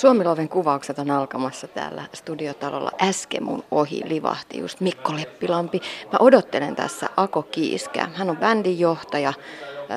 Suomiloven 0.00 0.48
kuvaukset 0.48 0.98
on 0.98 1.10
alkamassa 1.10 1.68
täällä 1.68 2.02
studiotalolla. 2.14 2.90
Äsken 3.02 3.44
mun 3.44 3.64
ohi 3.70 4.02
livahti 4.04 4.58
just 4.58 4.80
Mikko 4.80 5.16
Leppilampi. 5.16 5.80
Mä 6.12 6.18
odottelen 6.20 6.76
tässä 6.76 7.06
Ako 7.16 7.42
Kiiskää. 7.42 8.10
Hän 8.14 8.30
on 8.30 8.36
bändin 8.36 8.78
johtaja, 8.78 9.32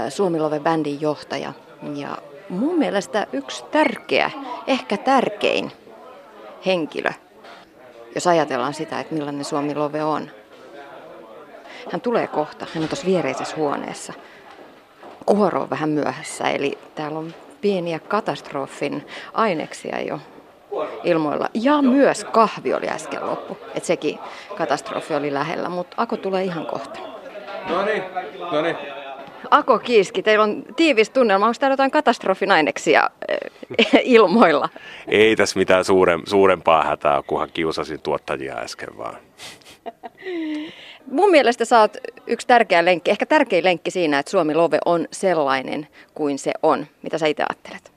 Suomiloven 0.09 0.63
bändin 0.63 1.01
johtaja. 1.01 1.53
Ja 1.95 2.17
mun 2.49 2.77
mielestä 2.77 3.27
yksi 3.33 3.63
tärkeä, 3.65 4.31
ehkä 4.67 4.97
tärkein 4.97 5.71
henkilö, 6.65 7.11
jos 8.15 8.27
ajatellaan 8.27 8.73
sitä, 8.73 8.99
että 8.99 9.15
millainen 9.15 9.45
Suomilove 9.45 10.03
on. 10.03 10.31
Hän 11.91 12.01
tulee 12.01 12.27
kohta, 12.27 12.65
hän 12.73 12.83
on 12.83 12.89
tuossa 12.89 13.07
viereisessä 13.07 13.55
huoneessa. 13.55 14.13
Kuoro 15.25 15.61
on 15.61 15.69
vähän 15.69 15.89
myöhässä, 15.89 16.49
eli 16.49 16.77
täällä 16.95 17.19
on 17.19 17.33
pieniä 17.63 17.99
katastrofin 17.99 19.07
aineksia 19.33 20.01
jo 20.01 20.19
ilmoilla. 21.03 21.49
Ja 21.53 21.81
myös 21.81 22.23
kahvi 22.23 22.73
oli 22.73 22.87
äsken 22.89 23.25
loppu. 23.25 23.57
Että 23.75 23.87
sekin 23.87 24.19
katastrofi 24.57 25.15
oli 25.15 25.33
lähellä, 25.33 25.69
mutta 25.69 25.95
Ako 25.97 26.17
tulee 26.17 26.43
ihan 26.43 26.65
kohta. 26.65 26.99
No 27.69 27.85
niin, 27.85 28.03
no 28.51 28.61
niin. 28.61 28.77
Ako 29.51 29.79
Kiiski, 29.79 30.23
teillä 30.23 30.43
on 30.43 30.63
tiivis 30.75 31.09
tunnelma. 31.09 31.45
Onko 31.45 31.55
täällä 31.59 31.73
jotain 31.73 31.91
katastrofin 31.91 32.51
aineksia 32.51 33.09
eh, 33.27 33.87
ilmoilla? 34.03 34.69
Ei 35.07 35.35
tässä 35.35 35.59
mitään 35.59 35.85
suuren, 35.85 36.21
suurempaa 36.27 36.83
hätää, 36.83 37.21
kunhan 37.27 37.49
kiusasin 37.53 38.01
tuottajia 38.01 38.57
äsken 38.57 38.97
vaan. 38.97 39.17
Mun 41.11 41.31
mielestä 41.31 41.65
sä 41.65 41.79
oot 41.79 41.97
yksi 42.27 42.47
tärkeä 42.47 42.85
lenkki, 42.85 43.11
ehkä 43.11 43.25
tärkein 43.25 43.63
lenkki 43.63 43.91
siinä, 43.91 44.19
että 44.19 44.29
Suomi 44.29 44.55
Love 44.55 44.77
on 44.85 45.07
sellainen 45.11 45.87
kuin 46.13 46.39
se 46.39 46.51
on. 46.63 46.87
Mitä 47.01 47.17
sä 47.17 47.27
itse 47.27 47.43
ajattelet? 47.43 47.93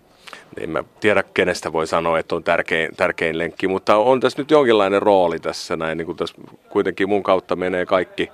En 0.61 0.71
mä 0.71 0.85
tiedä, 1.01 1.23
kenestä 1.35 1.73
voi 1.73 1.87
sanoa, 1.87 2.19
että 2.19 2.35
on 2.35 2.45
tärkein, 2.45 2.97
tärkein 2.97 3.39
lenkki, 3.39 3.69
mutta 3.69 3.97
on 3.97 4.21
tässä 4.21 4.39
nyt 4.39 4.51
jonkinlainen 4.51 5.03
rooli 5.03 5.39
tässä 5.39 5.77
näin. 5.77 5.99
Niin 5.99 6.07
kuin 6.07 6.17
tässä 6.17 6.35
kuitenkin 6.69 7.09
mun 7.09 7.23
kautta 7.23 7.57
menee 7.57 7.87
kaikki 7.87 8.31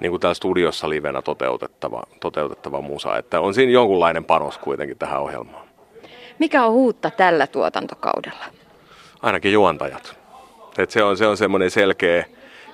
niin 0.00 0.10
kuin 0.10 0.20
täällä 0.20 0.34
studiossa 0.34 0.88
livenä 0.88 1.22
toteutettava, 1.22 2.02
toteutettava 2.20 2.80
musa. 2.80 3.16
Että 3.16 3.40
on 3.40 3.54
siinä 3.54 3.72
jonkunlainen 3.72 4.24
panos 4.24 4.58
kuitenkin 4.58 4.98
tähän 4.98 5.20
ohjelmaan. 5.20 5.66
Mikä 6.38 6.64
on 6.64 6.72
uutta 6.72 7.10
tällä 7.10 7.46
tuotantokaudella? 7.46 8.44
Ainakin 9.22 9.52
juontajat. 9.52 10.16
Et 10.78 10.90
se 10.90 11.02
on, 11.02 11.16
se 11.16 11.26
on 11.26 11.36
semmoinen 11.36 11.70
selkeä, 11.70 12.24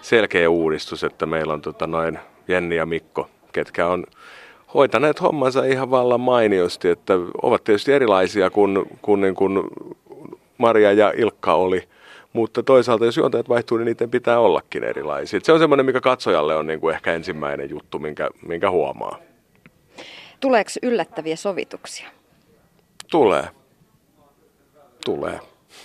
selkeä 0.02 0.50
uudistus, 0.50 1.04
että 1.04 1.26
meillä 1.26 1.52
on 1.52 1.62
tota 1.62 1.86
noin 1.86 2.18
Jenni 2.48 2.76
ja 2.76 2.86
Mikko, 2.86 3.30
ketkä 3.52 3.86
on 3.86 4.04
hoitaneet 4.74 5.22
hommansa 5.22 5.64
ihan 5.64 5.90
vallan 5.90 6.20
mainiosti, 6.20 6.88
että 6.88 7.14
ovat 7.42 7.64
tietysti 7.64 7.92
erilaisia 7.92 8.50
kuin, 8.50 8.98
kuin, 9.02 9.20
niin 9.20 9.34
kuin 9.34 9.62
Maria 10.58 10.92
ja 10.92 11.12
Ilkka 11.16 11.54
oli, 11.54 11.88
mutta 12.36 12.62
toisaalta 12.62 13.04
jos 13.04 13.16
juontajat 13.16 13.48
vaihtuu, 13.48 13.78
niin 13.78 13.84
niiden 13.84 14.10
pitää 14.10 14.40
ollakin 14.40 14.84
erilaisia. 14.84 15.40
Se 15.42 15.52
on 15.52 15.58
semmoinen, 15.58 15.86
mikä 15.86 16.00
katsojalle 16.00 16.56
on 16.56 16.66
niin 16.66 16.80
kuin 16.80 16.94
ehkä 16.94 17.14
ensimmäinen 17.14 17.70
juttu, 17.70 17.98
minkä, 17.98 18.30
minkä 18.46 18.70
huomaa. 18.70 19.18
Tuleeko 20.40 20.70
yllättäviä 20.82 21.36
sovituksia? 21.36 22.08
Tulee. 23.10 23.44
Tulee. 25.04 25.40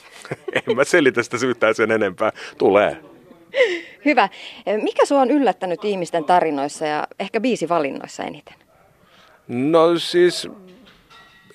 en 0.67 0.75
mä 0.75 0.83
selitä 0.83 1.23
sitä 1.23 1.37
syyttää 1.37 1.73
sen 1.73 1.91
enempää. 1.91 2.31
Tulee. 2.57 2.97
Hyvä. 4.05 4.29
Mikä 4.81 5.05
sua 5.05 5.21
on 5.21 5.31
yllättänyt 5.31 5.85
ihmisten 5.85 6.23
tarinoissa 6.23 6.85
ja 6.85 7.07
ehkä 7.19 7.41
biisivalinnoissa 7.41 8.23
eniten? 8.23 8.55
No 9.47 9.97
siis 9.97 10.49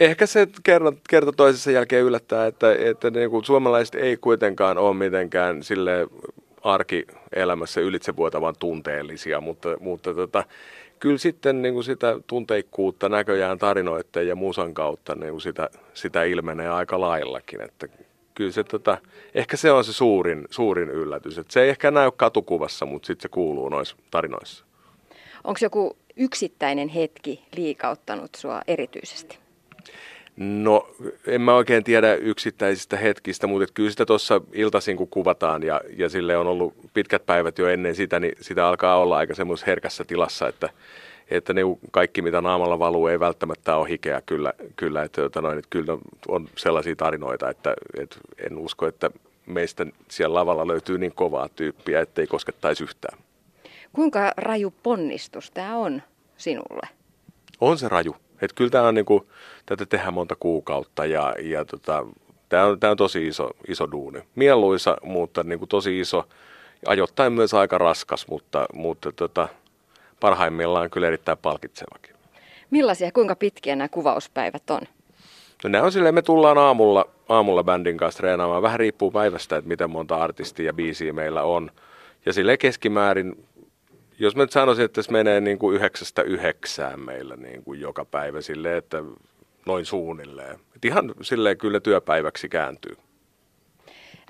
ehkä 0.00 0.26
se 0.26 0.48
kerta, 0.62 0.92
kerta 1.10 1.32
toisessa 1.32 1.70
jälkeen 1.70 2.04
yllättää, 2.04 2.46
että, 2.46 2.74
että 2.74 3.10
niin 3.10 3.30
kuin 3.30 3.44
suomalaiset 3.44 3.94
ei 3.94 4.16
kuitenkaan 4.16 4.78
ole 4.78 4.94
mitenkään 4.94 5.62
sille 5.62 6.08
arkielämässä 6.62 7.80
ylitsevuotavan 7.80 8.54
tunteellisia, 8.58 9.40
mutta, 9.40 9.76
mutta 9.80 10.14
tota, 10.14 10.44
kyllä 10.98 11.18
sitten 11.18 11.62
niin 11.62 11.74
kuin 11.74 11.84
sitä 11.84 12.20
tunteikkuutta 12.26 13.08
näköjään 13.08 13.58
tarinoitteen 13.58 14.28
ja 14.28 14.36
musan 14.36 14.74
kautta 14.74 15.14
niin 15.14 15.30
kuin 15.30 15.40
sitä, 15.40 15.70
sitä 15.94 16.24
ilmenee 16.24 16.68
aika 16.68 17.00
laillakin. 17.00 17.60
Että 17.60 17.88
kyllä 18.34 18.50
se, 18.50 18.64
tota, 18.64 18.98
ehkä 19.34 19.56
se 19.56 19.72
on 19.72 19.84
se 19.84 19.92
suurin, 19.92 20.44
suurin 20.50 20.90
yllätys. 20.90 21.38
Että 21.38 21.52
se 21.52 21.62
ei 21.62 21.68
ehkä 21.68 21.90
näy 21.90 22.10
katukuvassa, 22.16 22.86
mutta 22.86 23.06
sitten 23.06 23.22
se 23.22 23.28
kuuluu 23.28 23.68
noissa 23.68 23.96
tarinoissa. 24.10 24.64
Onko 25.44 25.58
joku 25.62 25.96
yksittäinen 26.16 26.88
hetki 26.88 27.44
liikauttanut 27.56 28.30
sua 28.34 28.60
erityisesti? 28.66 29.45
No, 30.36 30.88
en 31.26 31.40
mä 31.40 31.54
oikein 31.54 31.84
tiedä 31.84 32.14
yksittäisistä 32.14 32.96
hetkistä, 32.96 33.46
mutta 33.46 33.72
kyllä 33.74 33.90
sitä 33.90 34.06
tuossa 34.06 34.40
iltaisin 34.52 34.96
kun 34.96 35.08
kuvataan 35.08 35.62
ja, 35.62 35.80
ja 35.96 36.08
sille 36.08 36.36
on 36.36 36.46
ollut 36.46 36.74
pitkät 36.94 37.26
päivät 37.26 37.58
jo 37.58 37.68
ennen 37.68 37.94
sitä, 37.94 38.20
niin 38.20 38.32
sitä 38.40 38.68
alkaa 38.68 38.98
olla 38.98 39.16
aika 39.16 39.34
semmoisessa 39.34 39.66
herkässä 39.70 40.04
tilassa, 40.04 40.48
että, 40.48 40.68
että 41.30 41.52
ne 41.52 41.60
kaikki 41.90 42.22
mitä 42.22 42.40
naamalla 42.40 42.78
valuu 42.78 43.06
ei 43.06 43.20
välttämättä 43.20 43.76
ole 43.76 43.88
hikeä 43.88 44.22
kyllä, 44.26 44.52
kyllä 44.76 45.02
että, 45.02 45.24
että, 45.24 45.40
noin, 45.40 45.58
että 45.58 45.70
kyllä 45.70 45.98
on 46.28 46.48
sellaisia 46.56 46.96
tarinoita, 46.96 47.50
että, 47.50 47.74
että 48.00 48.16
en 48.38 48.58
usko, 48.58 48.86
että 48.86 49.10
meistä 49.46 49.86
siellä 50.10 50.34
lavalla 50.34 50.66
löytyy 50.66 50.98
niin 50.98 51.12
kovaa 51.14 51.48
tyyppiä, 51.48 52.00
ettei 52.00 52.26
koskettaisi 52.26 52.84
yhtään. 52.84 53.18
Kuinka 53.92 54.32
raju 54.36 54.74
ponnistus 54.82 55.50
tämä 55.50 55.76
on 55.76 56.02
sinulle? 56.36 56.88
On 57.60 57.78
se 57.78 57.88
raju. 57.88 58.16
Et 58.42 58.52
kyllä 58.52 58.70
tämä 58.70 58.88
on 58.88 58.94
niinku, 58.94 59.26
tätä 59.66 59.86
tehdään 59.86 60.14
monta 60.14 60.36
kuukautta 60.40 61.06
ja, 61.06 61.34
ja 61.42 61.64
tota, 61.64 62.06
tämä 62.48 62.64
on, 62.64 62.80
tää 62.80 62.90
on 62.90 62.96
tosi 62.96 63.26
iso, 63.26 63.50
iso 63.68 63.90
duuni. 63.92 64.18
Mieluisa, 64.34 64.96
mutta 65.02 65.42
niinku 65.42 65.66
tosi 65.66 66.00
iso. 66.00 66.28
Ajoittain 66.86 67.32
myös 67.32 67.54
aika 67.54 67.78
raskas, 67.78 68.28
mutta, 68.28 68.66
mutta 68.72 69.12
tota, 69.12 69.48
parhaimmillaan 70.20 70.90
kyllä 70.90 71.06
erittäin 71.06 71.38
palkitsevakin. 71.38 72.16
Millaisia, 72.70 73.12
kuinka 73.12 73.36
pitkiä 73.36 73.76
nämä 73.76 73.88
kuvauspäivät 73.88 74.70
on? 74.70 74.80
No 75.64 75.70
ne 75.70 75.82
on 75.82 75.92
silleen, 75.92 76.14
me 76.14 76.22
tullaan 76.22 76.58
aamulla, 76.58 77.08
aamulla 77.28 77.64
bändin 77.64 77.96
kanssa 77.96 78.18
treenaamaan. 78.18 78.62
Vähän 78.62 78.80
riippuu 78.80 79.10
päivästä, 79.10 79.56
että 79.56 79.68
miten 79.68 79.90
monta 79.90 80.16
artistia 80.16 80.66
ja 80.66 80.72
biisiä 80.72 81.12
meillä 81.12 81.42
on. 81.42 81.70
Ja 82.26 82.32
sille 82.32 82.56
keskimäärin 82.56 83.44
jos 84.18 84.36
mä 84.36 84.42
nyt 84.42 84.52
sanoisin, 84.52 84.84
että 84.84 85.02
se 85.02 85.12
menee 85.12 85.40
niin 85.40 85.58
kuin 85.58 85.76
yhdeksästä 85.76 86.22
yhdeksään 86.22 87.00
meillä 87.00 87.36
niin 87.36 87.64
kuin 87.64 87.80
joka 87.80 88.04
päivä 88.04 88.40
silleen, 88.40 88.78
että 88.78 89.02
noin 89.66 89.86
suunnilleen. 89.86 90.60
Et 90.76 90.84
ihan 90.84 91.14
silleen 91.22 91.58
kyllä 91.58 91.80
työpäiväksi 91.80 92.48
kääntyy. 92.48 92.96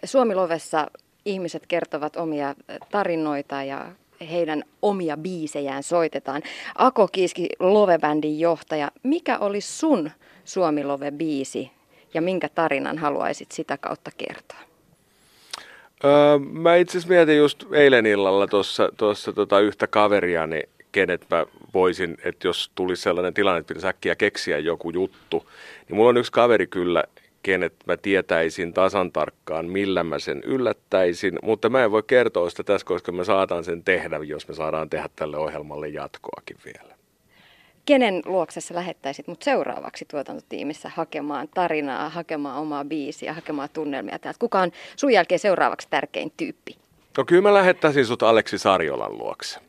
Suomilovessa 0.05 0.91
ihmiset 1.25 1.67
kertovat 1.67 2.17
omia 2.17 2.55
tarinoita 2.91 3.63
ja 3.63 3.93
heidän 4.31 4.65
omia 4.83 5.17
biisejään 5.17 5.83
soitetaan. 5.83 6.43
Ako 6.75 7.09
Kiiski, 7.09 7.49
Love-bändin 7.59 8.41
johtaja. 8.41 8.91
Mikä 9.03 9.39
oli 9.39 9.61
sun 9.61 10.11
Suomi-Love-biisi 10.45 11.71
ja 12.15 12.23
minkä 12.23 12.49
tarinan 12.49 12.99
haluaisit 12.99 13.53
sitä 13.53 13.79
kautta 13.79 14.11
kertoa? 14.17 14.59
Öö, 16.05 16.39
mä 16.39 16.77
itse 16.77 16.99
asiassa 16.99 17.15
mietin 17.15 17.37
just 17.37 17.65
eilen 17.73 18.07
illalla 18.07 18.47
tuossa 18.97 19.33
tota 19.33 19.61
yhtä 19.61 19.87
kaveriani, 19.87 20.63
kenet 20.93 21.27
mä 21.31 21.47
voisin, 21.75 22.17
että 22.25 22.49
jos 22.49 22.71
tulisi 22.75 23.03
sellainen 23.03 23.35
tilanne, 23.35 23.59
että 23.59 23.69
pitäisi 23.69 23.87
äkkiä 23.87 24.17
keksiä 24.17 24.59
joku 24.59 24.91
juttu, 24.91 25.51
niin 25.89 25.97
mulla 25.97 26.09
on 26.09 26.17
yksi 26.17 26.33
kaveri 26.33 26.67
kyllä, 26.67 27.05
kenet 27.43 27.73
mä 27.87 27.97
tietäisin 27.97 28.73
tasan 28.73 29.13
tarkkaan, 29.13 29.67
millä 29.67 30.05
mä 30.05 30.19
sen 30.19 30.43
yllättäisin, 30.45 31.39
mutta 31.43 31.69
mä 31.69 31.85
en 31.85 31.91
voi 31.91 32.03
kertoa 32.07 32.51
sitä 32.51 32.63
tässä, 32.63 32.87
koska 32.87 33.13
me 33.13 33.25
saadaan 33.25 33.65
sen 33.65 33.85
tehdä, 33.85 34.17
jos 34.17 34.49
me 34.49 34.55
saadaan 34.55 34.91
tehdä 34.91 35.09
tälle 35.17 35.37
ohjelmalle 35.37 35.89
jatkoakin 35.89 36.57
vielä 36.65 36.97
kenen 37.87 38.23
luoksessa 38.25 38.75
lähettäisit 38.75 39.27
mut 39.29 39.43
seuraavaksi 39.43 40.05
tuotantotiimissä 40.11 40.91
hakemaan 40.95 41.49
tarinaa, 41.55 42.09
hakemaan 42.09 42.59
omaa 42.59 42.85
biisiä, 42.85 43.33
hakemaan 43.33 43.69
tunnelmia 43.73 44.19
täältä? 44.19 44.39
Kuka 44.39 44.61
on 44.61 44.71
sun 44.97 45.13
jälkeen 45.13 45.39
seuraavaksi 45.39 45.89
tärkein 45.91 46.33
tyyppi? 46.37 46.77
No 47.19 47.25
kyllä 47.25 47.43
mä 47.43 47.55
lähettäisin 47.55 48.07
sut 48.07 48.23
Aleksi 48.23 48.59
Sarjolan 48.59 49.19
luokse, 49.19 49.61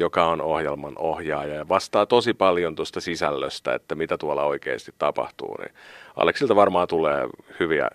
joka 0.00 0.26
on 0.26 0.40
ohjelman 0.40 0.92
ohjaaja 0.98 1.54
ja 1.54 1.68
vastaa 1.68 2.06
tosi 2.06 2.34
paljon 2.34 2.74
tuosta 2.74 3.00
sisällöstä, 3.00 3.74
että 3.74 3.94
mitä 3.94 4.18
tuolla 4.18 4.44
oikeasti 4.44 4.92
tapahtuu. 4.98 5.56
Niin 5.58 5.74
Aleksilta 6.16 6.56
varmaan 6.56 6.88
tulee 6.88 7.28
hyviä 7.60 7.88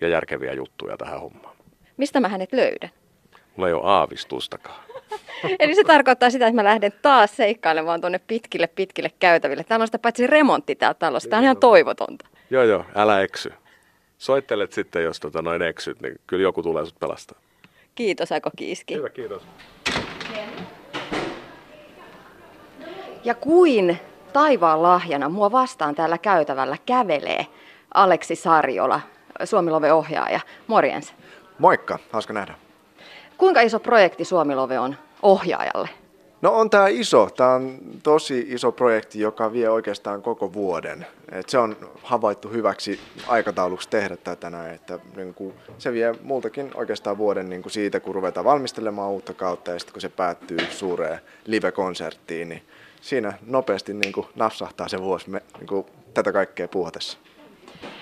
ja 0.00 0.08
järkeviä 0.08 0.52
juttuja 0.52 0.96
tähän 0.96 1.20
hommaan. 1.20 1.56
Mistä 1.96 2.20
mä 2.20 2.28
hänet 2.28 2.52
löydän? 2.52 2.90
Mulla 3.56 3.68
ei 3.68 3.74
ole 3.74 3.82
aavistustakaan. 3.84 4.84
Eli 5.60 5.74
se 5.74 5.84
tarkoittaa 5.84 6.30
sitä, 6.30 6.46
että 6.46 6.62
mä 6.62 6.64
lähden 6.64 6.92
taas 7.02 7.36
seikkailemaan 7.36 8.00
tuonne 8.00 8.20
pitkille, 8.26 8.66
pitkille 8.66 9.10
käytäville. 9.20 9.64
Täällä 9.64 9.82
on 9.82 9.88
sitä 9.88 9.98
paitsi 9.98 10.26
remontti 10.26 10.74
täällä 10.74 10.94
talossa. 10.94 11.28
Tämä 11.28 11.38
on 11.38 11.44
ihan 11.44 11.56
toivotonta. 11.56 12.26
Joo, 12.50 12.62
joo, 12.62 12.84
älä 12.94 13.20
eksy. 13.20 13.52
Soittelet 14.18 14.72
sitten, 14.72 15.04
jos 15.04 15.20
tota 15.20 15.42
noin 15.42 15.62
eksyt, 15.62 16.00
niin 16.00 16.14
kyllä 16.26 16.42
joku 16.42 16.62
tulee 16.62 16.86
sut 16.86 16.98
pelastaa. 17.00 17.38
Kiitos, 17.94 18.32
Ako 18.32 18.50
Kiiski. 18.56 18.94
Hyvä, 18.94 19.08
kiitos. 19.08 19.42
Ja 23.24 23.34
kuin 23.34 23.98
taivaan 24.32 24.82
lahjana 24.82 25.28
mua 25.28 25.52
vastaan 25.52 25.94
täällä 25.94 26.18
käytävällä 26.18 26.76
kävelee 26.86 27.46
Aleksi 27.94 28.36
Sarjola, 28.36 29.00
Suomilove-ohjaaja. 29.44 30.40
Morjens. 30.66 31.14
Moikka, 31.58 31.98
hauska 32.10 32.32
nähdä. 32.32 32.63
Kuinka 33.38 33.60
iso 33.60 33.80
projekti 33.80 34.24
Suomilove 34.24 34.78
on 34.78 34.96
ohjaajalle? 35.22 35.88
No 36.42 36.54
on 36.54 36.70
tämä 36.70 36.88
iso. 36.88 37.28
Tämä 37.36 37.54
on 37.54 37.78
tosi 38.02 38.46
iso 38.48 38.72
projekti, 38.72 39.20
joka 39.20 39.52
vie 39.52 39.70
oikeastaan 39.70 40.22
koko 40.22 40.52
vuoden. 40.52 41.06
Et 41.32 41.48
se 41.48 41.58
on 41.58 41.76
havaittu 42.02 42.48
hyväksi 42.48 43.00
aikatauluksi 43.26 43.88
tehdä 43.88 44.16
tätä 44.16 44.50
näin, 44.50 44.74
että 44.74 44.98
niin 45.16 45.34
kuin, 45.34 45.54
se 45.78 45.92
vie 45.92 46.14
multakin 46.22 46.70
oikeastaan 46.74 47.18
vuoden 47.18 47.50
niin 47.50 47.62
kuin 47.62 47.72
siitä, 47.72 48.00
kun 48.00 48.14
ruvetaan 48.14 48.44
valmistelemaan 48.44 49.10
uutta 49.10 49.34
kautta 49.34 49.70
ja 49.70 49.78
sitten 49.78 49.92
kun 49.92 50.00
se 50.00 50.08
päättyy 50.08 50.58
suureen 50.70 51.20
live-konserttiin, 51.44 52.48
niin 52.48 52.62
siinä 53.00 53.32
nopeasti 53.46 53.94
niin 53.94 54.12
kuin 54.12 54.26
napsahtaa 54.34 54.88
se 54.88 55.00
vuosi 55.00 55.30
me, 55.30 55.42
niin 55.58 55.66
kuin, 55.66 55.86
tätä 56.14 56.32
kaikkea 56.32 56.68
puhutessa. 56.68 57.18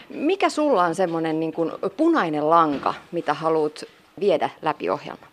Mikä 0.08 0.48
sulla 0.48 0.84
on 0.84 0.94
semmoinen 0.94 1.40
niin 1.40 1.52
kuin 1.52 1.72
punainen 1.96 2.50
lanka, 2.50 2.94
mitä 3.12 3.34
haluat 3.34 3.84
viedä 4.20 4.50
läpi 4.62 4.90
ohjelma? 4.90 5.26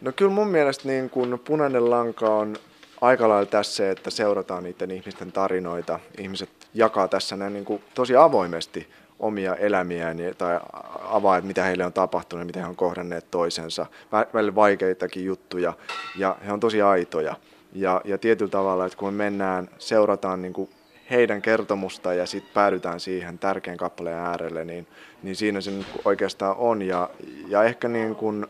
No 0.00 0.12
kyllä 0.12 0.32
mun 0.32 0.48
mielestä 0.48 0.88
niin 0.88 1.10
kun 1.10 1.40
punainen 1.44 1.90
lanka 1.90 2.34
on 2.34 2.56
aika 3.00 3.28
lailla 3.28 3.46
tässä, 3.46 3.90
että 3.90 4.10
seurataan 4.10 4.62
niiden 4.62 4.90
ihmisten 4.90 5.32
tarinoita. 5.32 6.00
Ihmiset 6.18 6.50
jakaa 6.74 7.08
tässä 7.08 7.36
näin 7.36 7.52
niin 7.52 7.82
tosi 7.94 8.16
avoimesti 8.16 8.88
omia 9.18 9.54
elämiään 9.54 10.16
tai 10.38 10.60
avaa, 11.00 11.36
että 11.36 11.48
mitä 11.48 11.64
heille 11.64 11.84
on 11.86 11.92
tapahtunut, 11.92 12.46
miten 12.46 12.62
he 12.62 12.68
on 12.68 12.76
kohdanneet 12.76 13.30
toisensa. 13.30 13.86
Välillä 14.34 14.54
vaikeitakin 14.54 15.24
juttuja 15.24 15.72
ja 16.16 16.36
he 16.46 16.52
on 16.52 16.60
tosi 16.60 16.82
aitoja. 16.82 17.36
Ja, 17.72 18.00
ja 18.04 18.18
tietyllä 18.18 18.50
tavalla, 18.50 18.86
että 18.86 18.98
kun 18.98 19.14
me 19.14 19.24
mennään, 19.24 19.68
seurataan 19.78 20.42
niin 20.42 20.52
kuin 20.52 20.70
heidän 21.10 21.42
kertomusta 21.42 22.14
ja 22.14 22.26
sitten 22.26 22.54
päädytään 22.54 23.00
siihen 23.00 23.38
tärkeän 23.38 23.76
kappaleen 23.76 24.18
äärelle, 24.18 24.64
niin, 24.64 24.86
niin 25.22 25.36
siinä 25.36 25.60
se 25.60 25.70
oikeastaan 26.04 26.56
on. 26.56 26.82
Ja, 26.82 27.10
ja 27.48 27.64
ehkä 27.64 27.88
niin 27.88 28.14
kuin 28.14 28.46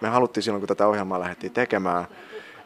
me 0.00 0.08
haluttiin 0.08 0.44
silloin, 0.44 0.60
kun 0.60 0.68
tätä 0.68 0.86
ohjelmaa 0.86 1.20
lähdettiin 1.20 1.52
tekemään, 1.52 2.06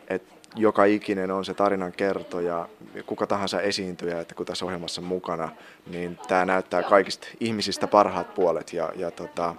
että 0.08 0.34
joka 0.56 0.84
ikinen 0.84 1.30
on 1.30 1.44
se 1.44 1.54
tarinan 1.54 1.92
kertoja, 1.92 2.68
kuka 3.06 3.26
tahansa 3.26 3.60
esiintyjä, 3.60 4.20
että 4.20 4.34
kun 4.34 4.46
tässä 4.46 4.64
ohjelmassa 4.64 5.00
mukana, 5.00 5.48
niin 5.86 6.18
tämä 6.28 6.44
näyttää 6.44 6.82
kaikista 6.82 7.26
ihmisistä 7.40 7.86
parhaat 7.86 8.34
puolet. 8.34 8.72
Ja, 8.72 8.92
ja 8.96 9.10
tota, 9.10 9.54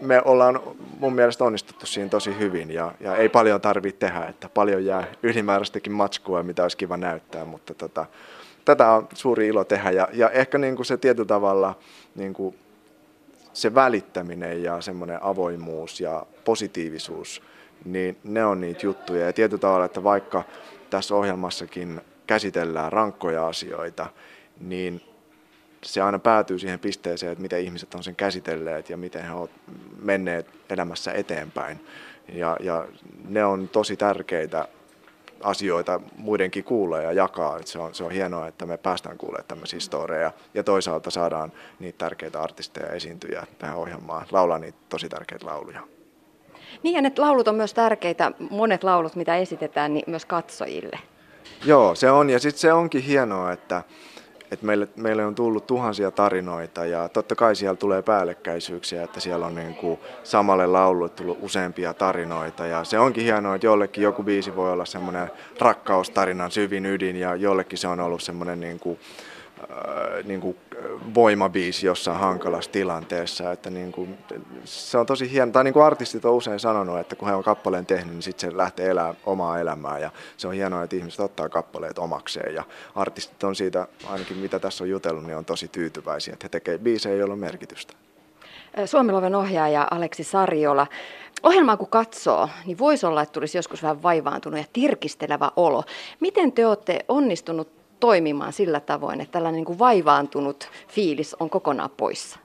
me 0.00 0.22
ollaan 0.24 0.60
mun 0.98 1.14
mielestä 1.14 1.44
onnistuttu 1.44 1.86
siinä 1.86 2.08
tosi 2.08 2.38
hyvin 2.38 2.70
ja, 2.70 2.92
ja 3.00 3.16
ei 3.16 3.28
paljon 3.28 3.60
tarvitse 3.60 3.98
tehdä, 3.98 4.24
että 4.24 4.48
paljon 4.48 4.84
jää 4.84 5.06
ylimääräistäkin 5.22 5.92
matskua, 5.92 6.42
mitä 6.42 6.62
olisi 6.62 6.76
kiva 6.76 6.96
näyttää, 6.96 7.44
mutta 7.44 7.74
tota, 7.74 8.06
tätä 8.64 8.90
on 8.90 9.08
suuri 9.14 9.46
ilo 9.46 9.64
tehdä 9.64 9.90
ja, 9.90 10.08
ja 10.12 10.30
ehkä 10.30 10.58
niin 10.58 10.76
kuin 10.76 10.86
se 10.86 10.96
tietyllä 10.96 11.26
tavalla 11.26 11.78
niin 12.14 12.34
kuin 12.34 12.58
se 13.52 13.74
välittäminen 13.74 14.62
ja 14.62 14.80
semmoinen 14.80 15.22
avoimuus 15.22 16.00
ja 16.00 16.26
positiivisuus, 16.44 17.42
niin 17.84 18.16
ne 18.24 18.44
on 18.44 18.60
niitä 18.60 18.86
juttuja. 18.86 19.26
Ja 19.26 19.32
tietyllä 19.32 19.60
tavalla, 19.60 19.84
että 19.84 20.04
vaikka 20.04 20.42
tässä 20.90 21.14
ohjelmassakin 21.14 22.00
käsitellään 22.26 22.92
rankkoja 22.92 23.46
asioita, 23.46 24.06
niin 24.60 25.02
se 25.84 26.00
aina 26.00 26.18
päätyy 26.18 26.58
siihen 26.58 26.78
pisteeseen, 26.78 27.32
että 27.32 27.42
miten 27.42 27.60
ihmiset 27.60 27.94
on 27.94 28.04
sen 28.04 28.16
käsitelleet 28.16 28.90
ja 28.90 28.96
miten 28.96 29.24
he 29.24 29.32
ovat 29.32 29.50
menneet 30.02 30.46
elämässä 30.70 31.12
eteenpäin. 31.12 31.86
Ja, 32.32 32.56
ja 32.60 32.84
ne 33.28 33.44
on 33.44 33.68
tosi 33.68 33.96
tärkeitä 33.96 34.68
asioita 35.40 36.00
muidenkin 36.16 36.64
kuulee 36.64 37.02
ja 37.02 37.12
jakaa. 37.12 37.58
Se, 37.64 37.78
on, 37.78 37.94
se 37.94 38.04
on 38.04 38.10
hienoa, 38.10 38.48
että 38.48 38.66
me 38.66 38.76
päästään 38.76 39.18
kuulemaan 39.18 39.48
tämmöisiä 39.48 39.76
historiaa 39.76 40.32
ja 40.54 40.62
toisaalta 40.62 41.10
saadaan 41.10 41.52
niitä 41.78 41.98
tärkeitä 41.98 42.42
artisteja 42.42 42.92
esiintyjä 42.92 43.46
tähän 43.58 43.76
ohjelmaan, 43.76 44.26
laulaa 44.32 44.58
niitä 44.58 44.78
tosi 44.88 45.08
tärkeitä 45.08 45.46
lauluja. 45.46 45.80
Niin 46.82 46.94
ja 46.94 47.02
ne 47.02 47.12
laulut 47.18 47.48
on 47.48 47.54
myös 47.54 47.74
tärkeitä, 47.74 48.32
monet 48.50 48.84
laulut 48.84 49.16
mitä 49.16 49.36
esitetään, 49.36 49.94
niin 49.94 50.04
myös 50.06 50.24
katsojille. 50.24 50.98
Joo, 51.64 51.94
se 51.94 52.10
on 52.10 52.30
ja 52.30 52.38
sitten 52.38 52.60
se 52.60 52.72
onkin 52.72 53.02
hienoa, 53.02 53.52
että, 53.52 53.82
että 54.54 54.66
meille, 54.66 54.88
meille 54.96 55.24
on 55.24 55.34
tullut 55.34 55.66
tuhansia 55.66 56.10
tarinoita 56.10 56.86
ja 56.86 57.08
totta 57.08 57.34
kai 57.34 57.56
siellä 57.56 57.76
tulee 57.76 58.02
päällekkäisyyksiä, 58.02 59.02
että 59.02 59.20
siellä 59.20 59.46
on 59.46 59.54
niin 59.54 59.74
kuin 59.74 60.00
samalle 60.22 60.66
laululle 60.66 61.08
tullut 61.08 61.38
useampia 61.40 61.94
tarinoita. 61.94 62.66
Ja 62.66 62.84
se 62.84 62.98
onkin 62.98 63.24
hienoa, 63.24 63.54
että 63.54 63.66
jollekin 63.66 64.04
joku 64.04 64.22
biisi 64.22 64.56
voi 64.56 64.72
olla 64.72 64.84
semmoinen 64.84 65.30
rakkaustarinan 65.60 66.50
syvin 66.50 66.86
ydin 66.86 67.16
ja 67.16 67.36
jollekin 67.36 67.78
se 67.78 67.88
on 67.88 68.00
ollut 68.00 68.22
semmoinen 68.22 68.60
niin 68.60 68.78
kuin, 68.80 68.98
niin 70.24 70.40
kuin 70.40 70.56
voimabiisi 71.14 71.86
jossain 71.86 72.18
hankalassa 72.18 72.70
tilanteessa. 72.70 73.52
Että 73.52 73.70
niin 73.70 73.92
kuin, 73.92 74.18
se 74.64 74.98
on 74.98 75.06
tosi 75.06 75.30
hieno, 75.32 75.52
tai 75.52 75.64
niin 75.64 75.74
kuin 75.74 75.84
artistit 75.84 76.24
on 76.24 76.34
usein 76.34 76.60
sanonut, 76.60 76.98
että 76.98 77.16
kun 77.16 77.28
he 77.28 77.34
on 77.34 77.44
kappaleen 77.44 77.86
tehnyt, 77.86 78.14
niin 78.14 78.22
sitten 78.22 78.50
se 78.50 78.56
lähtee 78.56 78.90
elämään 78.90 79.16
omaa 79.26 79.60
elämää. 79.60 79.98
Ja 79.98 80.10
se 80.36 80.48
on 80.48 80.54
hienoa, 80.54 80.82
että 80.82 80.96
ihmiset 80.96 81.20
ottaa 81.20 81.48
kappaleet 81.48 81.98
omakseen. 81.98 82.54
Ja 82.54 82.64
artistit 82.94 83.44
on 83.44 83.56
siitä, 83.56 83.86
ainakin 84.06 84.36
mitä 84.36 84.58
tässä 84.58 84.84
on 84.84 84.90
jutellut, 84.90 85.24
niin 85.24 85.36
on 85.36 85.44
tosi 85.44 85.68
tyytyväisiä, 85.68 86.32
että 86.32 86.44
he 86.44 86.48
tekevät 86.48 86.80
biisejä, 86.80 87.14
joilla 87.16 87.32
on 87.32 87.38
merkitystä. 87.38 87.92
Suomiloven 88.86 89.34
ohjaaja 89.34 89.88
Aleksi 89.90 90.24
Sarjola. 90.24 90.86
Ohjelmaa 91.42 91.76
kun 91.76 91.88
katsoo, 91.88 92.48
niin 92.66 92.78
voisi 92.78 93.06
olla, 93.06 93.22
että 93.22 93.32
tulisi 93.32 93.58
joskus 93.58 93.82
vähän 93.82 94.02
vaivaantunut 94.02 94.58
ja 94.58 94.64
tirkistelevä 94.72 95.50
olo. 95.56 95.84
Miten 96.20 96.52
te 96.52 96.66
olette 96.66 97.04
onnistunut 97.08 97.83
toimimaan 98.04 98.52
sillä 98.52 98.80
tavoin, 98.80 99.20
että 99.20 99.32
tällainen 99.32 99.56
niin 99.56 99.64
kuin 99.64 99.78
vaivaantunut 99.78 100.70
fiilis 100.88 101.36
on 101.40 101.50
kokonaan 101.50 101.90
poissa? 101.96 102.38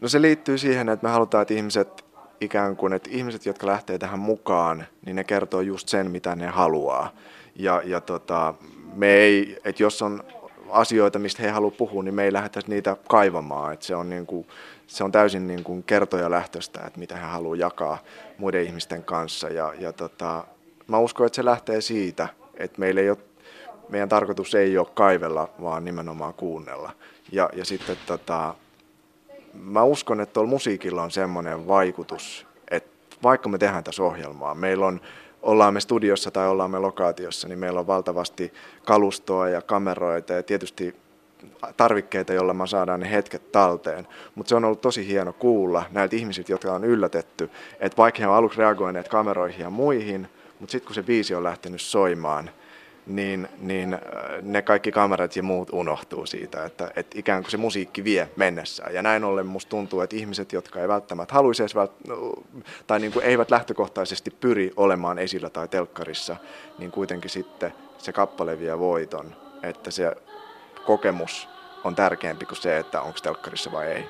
No 0.00 0.08
se 0.08 0.22
liittyy 0.22 0.58
siihen, 0.58 0.88
että 0.88 1.06
me 1.06 1.12
halutaan, 1.12 1.42
että 1.42 1.54
ihmiset 1.54 2.04
ikään 2.40 2.76
kuin, 2.76 2.92
että 2.92 3.10
ihmiset, 3.12 3.46
jotka 3.46 3.66
lähtee 3.66 3.98
tähän 3.98 4.18
mukaan, 4.18 4.86
niin 5.06 5.16
ne 5.16 5.24
kertoo 5.24 5.60
just 5.60 5.88
sen, 5.88 6.10
mitä 6.10 6.36
ne 6.36 6.46
haluaa. 6.46 7.10
Ja, 7.56 7.82
ja 7.84 8.00
tota, 8.00 8.54
me 8.94 9.12
ei, 9.12 9.56
että 9.64 9.82
jos 9.82 10.02
on 10.02 10.24
asioita, 10.70 11.18
mistä 11.18 11.42
he 11.42 11.48
haluavat 11.50 11.76
puhua, 11.76 12.02
niin 12.02 12.14
me 12.14 12.24
ei 12.24 12.32
lähdetä 12.32 12.60
niitä 12.66 12.96
kaivamaan. 13.08 13.72
Että 13.72 13.86
se, 13.86 13.96
on 13.96 14.10
niin 14.10 14.26
kuin, 14.26 14.46
se 14.86 15.04
on 15.04 15.12
täysin 15.12 15.46
niin 15.46 15.64
kuin 15.64 15.82
kertoja 15.82 16.30
lähtöstä, 16.30 16.80
että 16.86 16.98
mitä 16.98 17.16
he 17.16 17.26
haluavat 17.26 17.58
jakaa 17.58 17.98
muiden 18.38 18.64
ihmisten 18.64 19.04
kanssa. 19.04 19.48
Ja, 19.48 19.74
ja 19.78 19.92
tota, 19.92 20.44
mä 20.86 20.98
uskon, 20.98 21.26
että 21.26 21.36
se 21.36 21.44
lähtee 21.44 21.80
siitä, 21.80 22.28
että 22.54 22.80
meillä 22.80 23.00
ei 23.00 23.10
ole 23.10 23.18
meidän 23.90 24.08
tarkoitus 24.08 24.54
ei 24.54 24.78
ole 24.78 24.86
kaivella, 24.94 25.48
vaan 25.62 25.84
nimenomaan 25.84 26.34
kuunnella. 26.34 26.92
Ja, 27.32 27.50
ja 27.52 27.64
sitten 27.64 27.96
tota, 28.06 28.54
mä 29.54 29.82
uskon, 29.82 30.20
että 30.20 30.32
tuolla 30.32 30.50
musiikilla 30.50 31.02
on 31.02 31.10
semmoinen 31.10 31.66
vaikutus, 31.66 32.46
että 32.70 32.90
vaikka 33.22 33.48
me 33.48 33.58
tehdään 33.58 33.84
tässä 33.84 34.02
ohjelmaa, 34.02 34.54
meillä 34.54 34.86
on, 34.86 35.00
ollaan 35.42 35.74
me 35.74 35.80
studiossa 35.80 36.30
tai 36.30 36.48
ollaan 36.48 36.70
me 36.70 36.78
lokaatiossa, 36.78 37.48
niin 37.48 37.58
meillä 37.58 37.80
on 37.80 37.86
valtavasti 37.86 38.52
kalustoa 38.84 39.48
ja 39.48 39.62
kameroita 39.62 40.32
ja 40.32 40.42
tietysti 40.42 40.96
tarvikkeita, 41.76 42.32
joilla 42.32 42.54
me 42.54 42.66
saadaan 42.66 43.00
ne 43.00 43.10
hetket 43.10 43.52
talteen. 43.52 44.06
Mutta 44.34 44.48
se 44.48 44.54
on 44.54 44.64
ollut 44.64 44.80
tosi 44.80 45.06
hieno 45.06 45.32
kuulla 45.32 45.84
näiltä 45.90 46.16
ihmisiltä, 46.16 46.52
jotka 46.52 46.72
on 46.72 46.84
yllätetty, 46.84 47.50
että 47.80 47.96
vaikka 47.96 48.20
he 48.20 48.26
on 48.26 48.34
aluksi 48.34 48.58
reagoineet 48.58 49.08
kameroihin 49.08 49.60
ja 49.60 49.70
muihin, 49.70 50.28
mutta 50.60 50.72
sitten 50.72 50.86
kun 50.86 50.94
se 50.94 51.02
biisi 51.02 51.34
on 51.34 51.44
lähtenyt 51.44 51.80
soimaan, 51.80 52.50
niin, 53.16 53.48
niin 53.60 53.94
äh, 53.94 54.00
ne 54.42 54.62
kaikki 54.62 54.92
kamerat 54.92 55.36
ja 55.36 55.42
muut 55.42 55.68
unohtuu 55.72 56.26
siitä, 56.26 56.64
että, 56.64 56.90
että 56.96 57.18
ikään 57.18 57.42
kuin 57.42 57.50
se 57.50 57.56
musiikki 57.56 58.04
vie 58.04 58.28
mennessään. 58.36 58.94
Ja 58.94 59.02
näin 59.02 59.24
ollen 59.24 59.46
musta 59.46 59.70
tuntuu, 59.70 60.00
että 60.00 60.16
ihmiset, 60.16 60.52
jotka 60.52 60.80
ei 60.80 60.88
välttämättä 60.88 61.34
haluaisi 61.34 61.62
edes 61.62 61.74
vält- 61.74 62.08
no, 62.08 62.32
tai 62.86 63.00
niin 63.00 63.12
kuin 63.12 63.24
eivät 63.24 63.50
lähtökohtaisesti 63.50 64.30
pyri 64.30 64.72
olemaan 64.76 65.18
esillä 65.18 65.50
tai 65.50 65.68
telkkarissa, 65.68 66.36
niin 66.78 66.90
kuitenkin 66.90 67.30
sitten 67.30 67.72
se 67.98 68.12
kappale 68.12 68.58
vie 68.58 68.78
voiton, 68.78 69.36
että 69.62 69.90
se 69.90 70.12
kokemus 70.86 71.48
on 71.84 71.94
tärkeämpi 71.94 72.46
kuin 72.46 72.62
se, 72.62 72.78
että 72.78 73.02
onko 73.02 73.18
telkkarissa 73.22 73.72
vai 73.72 73.86
ei. 73.86 74.04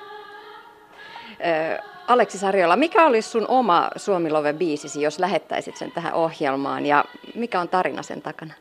Aleksi 2.07 2.37
Sarjola, 2.37 2.75
mikä 2.75 3.05
olisi 3.05 3.29
sun 3.29 3.45
oma 3.47 3.89
Suomiloven 3.95 4.57
biisisi, 4.57 5.01
jos 5.01 5.19
lähettäisit 5.19 5.77
sen 5.77 5.91
tähän 5.91 6.13
ohjelmaan 6.13 6.85
ja 6.85 7.05
mikä 7.35 7.59
on 7.61 7.69
tarina 7.69 8.03
sen 8.03 8.21
takana? 8.21 8.53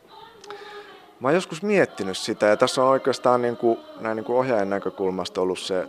Mä 1.21 1.29
oon 1.29 1.35
joskus 1.35 1.63
miettinyt 1.63 2.19
sitä 2.19 2.47
ja 2.47 2.57
tässä 2.57 2.83
on 2.83 2.89
oikeastaan 2.89 3.43
niin 3.43 3.57
kuin, 3.57 3.79
näin 4.01 4.17
niin 4.17 4.25
kuin 4.25 4.37
ohjaajan 4.37 4.71
näkökulmasta 4.71 5.41
ollut 5.41 5.59
se 5.59 5.87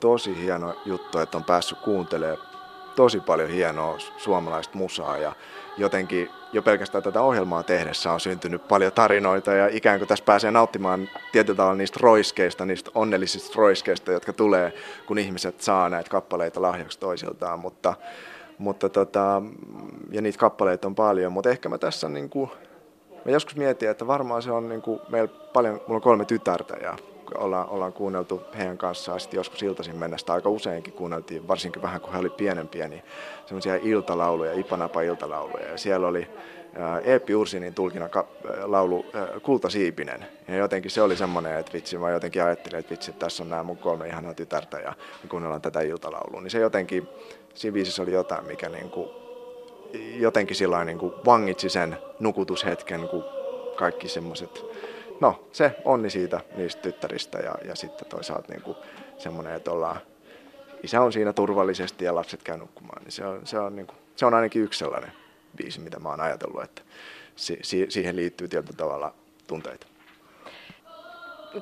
tosi 0.00 0.42
hieno 0.42 0.74
juttu, 0.84 1.18
että 1.18 1.38
on 1.38 1.44
päässyt 1.44 1.78
kuuntelemaan 1.78 2.38
tosi 2.96 3.20
paljon 3.20 3.50
hienoa 3.50 3.98
suomalaista 4.16 4.78
musaa 4.78 5.18
ja 5.18 5.32
jotenkin 5.76 6.30
jo 6.52 6.62
pelkästään 6.62 7.04
tätä 7.04 7.20
ohjelmaa 7.20 7.62
tehdessä 7.62 8.12
on 8.12 8.20
syntynyt 8.20 8.68
paljon 8.68 8.92
tarinoita 8.92 9.52
ja 9.52 9.68
ikään 9.72 9.98
kuin 9.98 10.08
tässä 10.08 10.24
pääsee 10.24 10.50
nauttimaan 10.50 11.08
tietyllä 11.32 11.56
tavalla 11.56 11.76
niistä 11.76 11.98
roiskeista, 12.02 12.64
niistä 12.64 12.90
onnellisista 12.94 13.52
roiskeista, 13.56 14.12
jotka 14.12 14.32
tulee, 14.32 14.72
kun 15.06 15.18
ihmiset 15.18 15.60
saa 15.60 15.88
näitä 15.88 16.10
kappaleita 16.10 16.62
lahjaksi 16.62 16.98
toisiltaan, 16.98 17.58
mutta, 17.58 17.94
mutta 18.58 18.88
tota, 18.88 19.42
ja 20.10 20.22
niitä 20.22 20.38
kappaleita 20.38 20.88
on 20.88 20.94
paljon, 20.94 21.32
mutta 21.32 21.50
ehkä 21.50 21.68
mä 21.68 21.78
tässä 21.78 22.08
niin 22.08 22.30
kuin 22.30 22.50
Mä 23.26 23.32
joskus 23.32 23.56
mietin, 23.56 23.90
että 23.90 24.06
varmaan 24.06 24.42
se 24.42 24.52
on 24.52 24.68
niin 24.68 24.82
kuin, 24.82 25.00
meillä 25.08 25.28
paljon, 25.52 25.74
mulla 25.74 25.96
on 25.96 26.00
kolme 26.00 26.24
tytärtä 26.24 26.76
ja 26.82 26.96
ollaan, 27.34 27.68
ollaan 27.68 27.92
kuunneltu 27.92 28.42
heidän 28.58 28.78
kanssaan. 28.78 29.20
Sitten 29.20 29.38
joskus 29.38 29.62
iltaisin 29.62 29.96
mennessä, 29.96 30.32
aika 30.32 30.48
useinkin 30.48 30.92
kuunneltiin, 30.92 31.48
varsinkin 31.48 31.82
vähän 31.82 32.00
kun 32.00 32.12
he 32.12 32.18
olivat 32.18 32.36
pienempiä, 32.36 32.88
niin 32.88 33.02
semmoisia 33.46 33.76
iltalauluja, 33.76 34.52
Ipanapa 34.52 35.02
iltalauluja. 35.02 35.70
Ja 35.70 35.78
siellä 35.78 36.06
oli 36.06 36.28
Eeppi 37.04 37.34
Ursinin 37.34 37.74
tulkina 37.74 38.08
laulu 38.62 39.06
Kulta 39.42 39.70
Siipinen. 39.70 40.26
Ja 40.48 40.56
jotenkin 40.56 40.90
se 40.90 41.02
oli 41.02 41.16
semmoinen, 41.16 41.58
että 41.58 41.72
vitsi, 41.72 41.98
mä 41.98 42.10
jotenkin 42.10 42.44
ajattelin, 42.44 42.78
että 42.78 42.90
vitsi, 42.90 43.12
tässä 43.12 43.42
on 43.42 43.50
nämä 43.50 43.62
mun 43.62 43.78
kolme 43.78 44.08
ihanaa 44.08 44.34
tytärtä 44.34 44.78
ja 44.78 44.94
kuunnellaan 45.28 45.62
tätä 45.62 45.80
iltalaulua. 45.80 46.40
Niin 46.40 46.50
se 46.50 46.58
jotenkin, 46.58 47.08
siinä 47.54 47.78
oli 48.02 48.12
jotain, 48.12 48.44
mikä 48.44 48.68
niin 48.68 48.90
kuin, 48.90 49.25
jotenkin 50.16 50.56
sillä 50.56 50.84
niin 50.84 50.98
kuin 50.98 51.12
vangitsi 51.26 51.68
sen 51.68 51.98
nukutushetken, 52.20 53.08
kun 53.08 53.24
kaikki 53.76 54.08
semmoiset, 54.08 54.64
no 55.20 55.44
se 55.52 55.76
onni 55.84 56.10
siitä 56.10 56.40
niistä 56.56 56.82
tyttäristä 56.82 57.38
ja, 57.38 57.54
ja 57.64 57.74
sitten 57.76 58.08
toisaalta 58.08 58.52
niin 58.52 58.62
kuin 58.62 58.76
semmoinen, 59.18 59.54
että 59.54 59.70
ollaan, 59.70 60.00
isä 60.82 61.00
on 61.00 61.12
siinä 61.12 61.32
turvallisesti 61.32 62.04
ja 62.04 62.14
lapset 62.14 62.42
käy 62.42 62.56
nukkumaan, 62.56 63.02
niin 63.02 63.12
se 63.12 63.26
on, 63.26 63.46
se 63.46 63.58
on, 63.58 63.76
niin 63.76 63.86
kuin, 63.86 63.96
se 64.16 64.26
on 64.26 64.34
ainakin 64.34 64.62
yksi 64.62 64.78
sellainen 64.78 65.12
biisi, 65.56 65.80
mitä 65.80 65.98
mä 65.98 66.08
oon 66.08 66.20
ajatellut, 66.20 66.62
että 66.62 66.82
si- 67.36 67.58
si- 67.62 67.86
siihen 67.88 68.16
liittyy 68.16 68.48
tietyllä 68.48 68.76
tavalla 68.76 69.14
tunteita. 69.46 69.86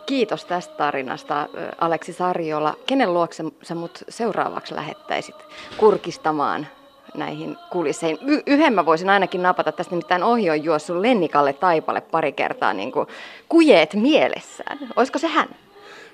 Kiitos 0.07 0.45
tästä 0.45 0.75
tarinasta, 0.75 1.49
Aleksi 1.79 2.13
Sarjola. 2.13 2.77
Kenen 2.87 3.15
luokse 3.15 3.45
sä 3.63 3.75
mut 3.75 4.05
seuraavaksi 4.09 4.75
lähettäisit 4.75 5.37
kurkistamaan 5.77 6.67
näihin 7.15 7.57
kulisseihin? 7.71 8.19
Y- 8.27 8.43
yhden 8.47 8.73
mä 8.73 8.87
voisin 8.87 9.11
ainakin 9.11 9.43
napata 9.43 9.73
tästä, 9.73 9.93
nimittäin 9.93 10.23
ohi 10.23 10.51
on 10.51 10.65
juossut 10.65 10.97
Lennikalle 10.97 11.53
Taipalle 11.53 12.01
pari 12.01 12.33
kertaa 12.33 12.73
niin 12.73 12.93
kuin 12.93 13.09
kujeet 13.49 13.95
mielessään. 13.95 14.79
Olisiko 14.97 15.19
se 15.19 15.27
hän? 15.27 15.49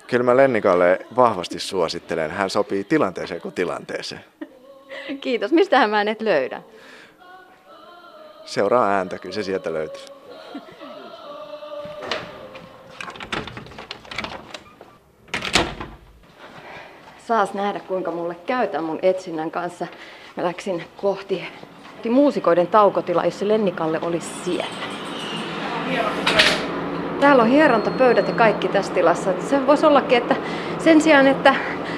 Kyllä 0.06 0.24
mä 0.24 0.36
Lennikalle 0.36 0.98
vahvasti 1.16 1.58
suosittelen. 1.58 2.30
Hän 2.30 2.50
sopii 2.50 2.84
tilanteeseen 2.84 3.40
kuin 3.40 3.54
tilanteeseen. 3.54 4.24
Kiitos. 5.20 5.52
Mistä 5.52 5.86
mä 5.86 6.02
et 6.02 6.20
löydä? 6.20 6.62
Seuraa 8.44 8.88
ääntä, 8.88 9.18
kyllä 9.18 9.34
se 9.34 9.42
sieltä 9.42 9.72
löytyy. 9.72 10.02
Saas 17.26 17.54
nähdä, 17.54 17.80
kuinka 17.80 18.10
mulle 18.10 18.36
käytä 18.46 18.80
mun 18.80 18.98
etsinnän 19.02 19.50
kanssa. 19.50 19.86
Mä 20.36 20.44
läksin 20.44 20.84
kohti 20.96 21.44
muusikoiden 22.10 22.66
taukotila, 22.66 23.24
jossa 23.24 23.48
Lennikalle 23.48 23.98
oli 24.02 24.20
siellä. 24.20 24.64
Täällä 27.20 27.42
on 27.42 27.48
hierontapöydät 27.48 28.28
ja 28.28 28.34
kaikki 28.34 28.68
tässä 28.68 28.92
tilassa. 28.92 29.30
Se 29.40 29.66
voisi 29.66 29.86
ollakin, 29.86 30.18
että 30.18 30.36
sen 30.78 31.00
sijaan, 31.00 31.26
että 31.26 31.54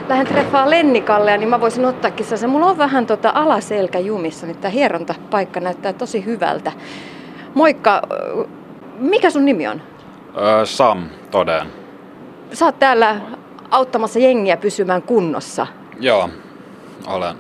lähden 0.09 0.27
treffaa 0.27 0.71
Lennikallea, 0.71 1.37
niin 1.37 1.49
mä 1.49 1.61
voisin 1.61 1.85
ottaakin 1.85 2.27
se. 2.27 2.47
Mulla 2.47 2.67
on 2.67 2.79
vähän 2.79 3.07
tota 3.07 3.33
alaselkä 3.35 3.99
jumissa, 3.99 4.47
niin 4.47 4.59
tämä 4.59 4.73
hierontapaikka 4.73 5.61
näyttää 5.61 5.93
tosi 5.93 6.25
hyvältä. 6.25 6.73
Moikka, 7.55 8.03
mikä 8.99 9.31
sun 9.31 9.45
nimi 9.45 9.69
on? 9.69 9.83
Öö, 10.39 10.67
Sam, 10.67 11.05
toden. 11.31 11.67
Sä 12.53 12.65
oot 12.65 12.79
täällä 12.79 13.21
auttamassa 13.71 14.19
jengiä 14.19 14.57
pysymään 14.57 15.03
kunnossa. 15.03 15.67
Joo, 16.01 16.29
olen. 17.07 17.37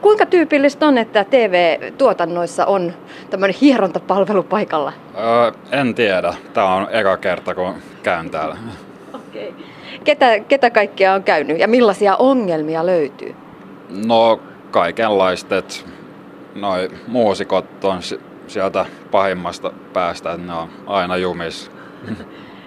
Kuinka 0.00 0.26
tyypillistä 0.26 0.86
on, 0.86 0.98
että 0.98 1.24
TV-tuotannoissa 1.24 2.66
on 2.66 2.92
tämmöinen 3.30 3.56
hierontapalvelu 3.60 4.42
paikalla? 4.42 4.92
Öö, 5.18 5.52
en 5.72 5.94
tiedä. 5.94 6.34
Tämä 6.54 6.74
on 6.74 6.86
eka 6.90 7.16
kerta, 7.16 7.54
kun 7.54 7.74
käyn 8.02 8.30
täällä. 8.30 8.56
Okei. 9.14 9.48
Okay. 9.48 9.62
Ketä, 10.04 10.40
ketä 10.40 10.70
kaikkia 10.70 11.14
on 11.14 11.22
käynyt 11.22 11.58
ja 11.58 11.68
millaisia 11.68 12.16
ongelmia 12.16 12.86
löytyy? 12.86 13.34
No 14.06 14.40
kaikenlaista, 14.70 15.58
että 15.58 15.74
noi 16.54 16.90
muusikot 17.06 17.84
on 17.84 18.00
sieltä 18.46 18.86
pahimmasta 19.10 19.72
päästä, 19.92 20.32
että 20.32 20.46
ne 20.46 20.52
on 20.52 20.68
aina 20.86 21.16
jumis. 21.16 21.70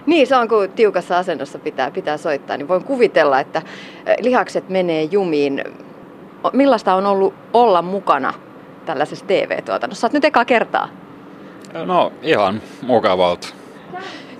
Niin, 0.06 0.26
se 0.26 0.36
on 0.36 0.48
kun 0.48 0.68
tiukassa 0.68 1.18
asennossa 1.18 1.58
pitää, 1.58 1.90
pitää 1.90 2.16
soittaa, 2.16 2.56
niin 2.56 2.68
voin 2.68 2.84
kuvitella, 2.84 3.40
että 3.40 3.62
lihakset 4.20 4.68
menee 4.68 5.02
jumiin. 5.02 5.64
Millaista 6.52 6.94
on 6.94 7.06
ollut 7.06 7.34
olla 7.52 7.82
mukana 7.82 8.34
tällaisessa 8.86 9.26
TV-tuotannossa? 9.26 10.06
Olet 10.06 10.12
nyt 10.12 10.24
eka 10.24 10.44
kertaa. 10.44 10.88
No 11.84 12.12
ihan 12.22 12.62
mukavalta. 12.82 13.48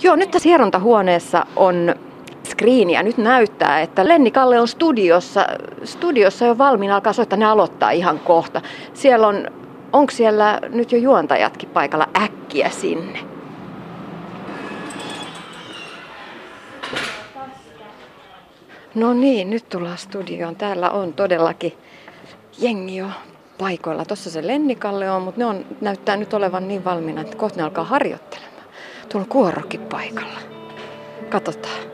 Joo, 0.02 0.16
nyt 0.16 0.30
tässä 0.30 0.48
hierontahuoneessa 0.48 1.46
on 1.56 1.94
screeniä. 2.48 3.02
Nyt 3.02 3.18
näyttää, 3.18 3.80
että 3.80 4.08
Lenni 4.08 4.30
Kalle 4.30 4.60
on 4.60 4.68
studiossa, 4.68 5.46
studiossa 5.84 6.44
jo 6.44 6.58
valmiina 6.58 6.94
alkaa 6.94 7.12
soittaa. 7.12 7.38
Ne 7.38 7.44
aloittaa 7.44 7.90
ihan 7.90 8.18
kohta. 8.18 8.60
Siellä 8.94 9.26
on, 9.26 9.46
onko 9.92 10.10
siellä 10.10 10.60
nyt 10.68 10.92
jo 10.92 10.98
juontajatkin 10.98 11.68
paikalla 11.68 12.08
äkkiä 12.22 12.70
sinne? 12.70 13.18
No 18.94 19.14
niin, 19.14 19.50
nyt 19.50 19.68
tullaan 19.68 19.98
studioon. 19.98 20.56
Täällä 20.56 20.90
on 20.90 21.12
todellakin 21.12 21.72
jengi 22.62 22.96
jo 22.96 23.06
paikoilla. 23.58 24.04
Tuossa 24.04 24.30
se 24.30 24.46
Lennikalle 24.46 25.10
on, 25.10 25.22
mutta 25.22 25.38
ne 25.38 25.46
on, 25.46 25.66
näyttää 25.80 26.16
nyt 26.16 26.34
olevan 26.34 26.68
niin 26.68 26.84
valmiina, 26.84 27.20
että 27.20 27.36
kohta 27.36 27.56
ne 27.56 27.62
alkaa 27.62 27.84
harjoittelemaan. 27.84 28.64
Tuolla 29.08 29.24
on 29.24 29.28
kuorokin 29.28 29.80
paikalla. 29.80 30.38
Katsotaan. 31.28 31.92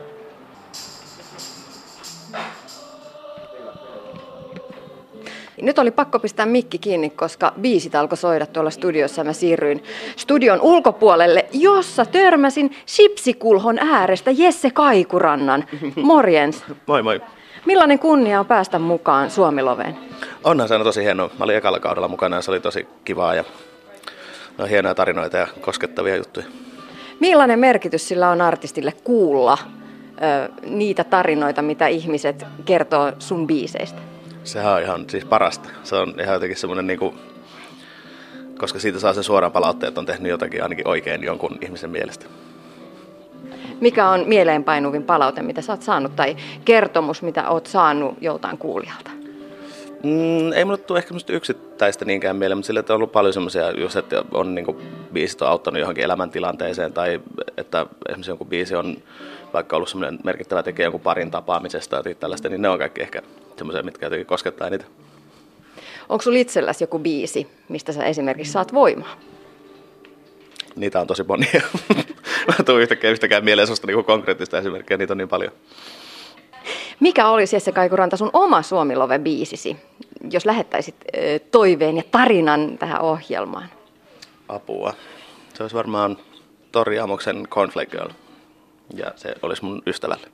Nyt 5.61 5.79
oli 5.79 5.91
pakko 5.91 6.19
pistää 6.19 6.45
mikki 6.45 6.77
kiinni, 6.77 7.09
koska 7.09 7.53
biisit 7.61 7.95
alkoi 7.95 8.17
soida 8.17 8.45
tuolla 8.45 8.69
studiossa 8.69 9.23
mä 9.23 9.33
siirryin 9.33 9.83
studion 10.15 10.61
ulkopuolelle, 10.61 11.45
jossa 11.53 12.05
törmäsin 12.05 12.75
Sipsikulhon 12.85 13.79
äärestä 13.79 14.31
Jesse 14.31 14.69
Kaikurannan. 14.71 15.65
Morjens. 15.95 16.63
Moi 16.85 17.03
moi. 17.03 17.21
Millainen 17.65 17.99
kunnia 17.99 18.39
on 18.39 18.45
päästä 18.45 18.79
mukaan 18.79 19.31
Suomiloveen? 19.31 19.97
Onhan 20.43 20.67
se 20.67 20.79
tosi 20.83 21.03
hienoa. 21.03 21.29
Mä 21.39 21.43
olin 21.43 21.55
ekalla 21.55 21.79
kaudella 21.79 22.07
mukana 22.07 22.35
ja 22.35 22.41
se 22.41 22.51
oli 22.51 22.59
tosi 22.59 22.87
kivaa 23.05 23.35
ja 23.35 23.43
no, 24.57 24.65
hienoja 24.65 24.95
tarinoita 24.95 25.37
ja 25.37 25.47
koskettavia 25.61 26.15
juttuja. 26.15 26.45
Millainen 27.19 27.59
merkitys 27.59 28.07
sillä 28.07 28.29
on 28.29 28.41
artistille 28.41 28.93
kuulla 29.03 29.57
ö, 29.61 30.49
niitä 30.65 31.03
tarinoita, 31.03 31.61
mitä 31.61 31.87
ihmiset 31.87 32.45
kertoo 32.65 33.11
sun 33.19 33.47
biiseistä? 33.47 33.99
Sehän 34.43 34.73
on 34.73 34.81
ihan 34.81 35.09
siis 35.09 35.25
parasta. 35.25 35.69
Se 35.83 35.95
on 35.95 36.13
ihan 36.21 36.33
jotenkin 36.33 36.57
semmoinen 36.57 36.87
niinku, 36.87 37.15
koska 38.57 38.79
siitä 38.79 38.99
saa 38.99 39.13
sen 39.13 39.23
suoraan 39.23 39.51
palautteen, 39.51 39.87
että 39.87 40.01
on 40.01 40.05
tehnyt 40.05 40.29
jotakin 40.29 40.63
ainakin 40.63 40.87
oikein 40.87 41.23
jonkun 41.23 41.57
ihmisen 41.61 41.89
mielestä. 41.89 42.25
Mikä 43.81 44.09
on 44.09 44.23
mieleenpainuvin 44.27 45.03
palaute, 45.03 45.41
mitä 45.41 45.61
sä 45.61 45.73
oot 45.73 45.81
saanut, 45.81 46.15
tai 46.15 46.35
kertomus, 46.65 47.21
mitä 47.21 47.49
oot 47.49 47.65
saanut 47.65 48.17
joltain 48.21 48.57
kuulijalta? 48.57 49.18
Mm, 50.03 50.51
ei 50.53 50.65
mulle 50.65 50.77
tule 50.77 50.99
ehkä 50.99 51.15
yksittäistä 51.29 52.05
niinkään 52.05 52.35
mieleen, 52.35 52.57
mutta 52.57 52.67
sillä 52.67 52.83
on 52.89 52.95
ollut 52.95 53.11
paljon 53.11 53.33
semmoisia, 53.33 53.71
just 53.71 53.95
että 53.95 54.23
on 54.31 54.55
niin 54.55 54.65
kuin, 54.65 54.77
biisit 55.13 55.41
on 55.41 55.47
auttanut 55.47 55.79
johonkin 55.79 56.03
elämäntilanteeseen, 56.03 56.93
tai 56.93 57.21
että 57.57 57.85
esimerkiksi 58.09 58.31
jonkun 58.31 58.47
biisi 58.47 58.75
on 58.75 58.97
vaikka 59.53 59.75
ollut 59.75 59.89
semmoinen 59.89 60.19
merkittävä 60.23 60.63
tekijä 60.63 60.85
jonkun 60.85 61.01
parin 61.01 61.31
tapaamisesta 61.31 62.03
tai 62.03 62.15
tällaista, 62.15 62.49
niin 62.49 62.61
ne 62.61 62.69
on 62.69 62.79
kaikki 62.79 63.01
ehkä 63.01 63.21
semmoisia, 63.57 63.83
mitkä 63.83 64.05
jotenkin 64.05 64.25
koskettaa 64.25 64.67
eniten. 64.67 64.87
Onko 66.09 66.21
sulla 66.21 66.37
itselläsi 66.37 66.83
joku 66.83 66.99
biisi, 66.99 67.47
mistä 67.69 67.91
sä 67.91 68.03
esimerkiksi 68.03 68.51
saat 68.53 68.73
voimaa? 68.73 69.19
Niitä 70.75 71.01
on 71.01 71.07
tosi 71.07 71.23
monia. 71.23 71.61
Mä 72.47 72.63
tuun 72.65 72.81
yhtäkkiä 72.81 73.09
yhtäkään 73.09 73.43
mieleen 73.43 73.67
sellaista 73.67 73.87
niin 73.87 74.05
konkreettista 74.05 74.57
esimerkkiä, 74.57 74.97
niitä 74.97 75.13
on 75.13 75.17
niin 75.17 75.29
paljon. 75.29 75.51
Mikä 76.99 77.29
olisi 77.29 77.55
Jesse 77.55 77.71
Kaikuranta 77.71 78.17
sun 78.17 78.29
oma 78.33 78.61
Suomilove-biisisi, 78.61 79.75
jos 80.31 80.45
lähettäisit 80.45 80.95
toiveen 81.51 81.97
ja 81.97 82.03
tarinan 82.11 82.77
tähän 82.77 83.01
ohjelmaan? 83.01 83.69
Apua. 84.49 84.93
Se 85.53 85.63
olisi 85.63 85.75
varmaan 85.75 86.17
Tori 86.71 86.99
Amoksen 86.99 87.47
Cornflake 87.47 87.91
Girl. 87.97 88.09
Ja 88.93 89.11
se 89.15 89.35
olisi 89.41 89.65
mun 89.65 89.81
ystävälle. 89.87 90.27